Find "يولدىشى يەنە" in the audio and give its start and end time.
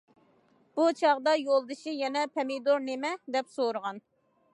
1.39-2.23